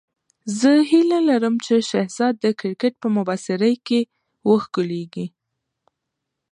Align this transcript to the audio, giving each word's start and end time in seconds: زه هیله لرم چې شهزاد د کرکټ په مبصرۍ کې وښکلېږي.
زه 0.59 0.71
هیله 0.91 1.19
لرم 1.29 1.55
چې 1.65 1.75
شهزاد 1.89 2.35
د 2.39 2.45
کرکټ 2.59 2.93
په 3.01 3.07
مبصرۍ 3.15 3.75
کې 3.87 3.99
وښکلېږي. 4.47 5.27